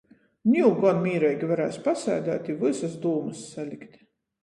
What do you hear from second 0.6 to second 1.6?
gon mīreigi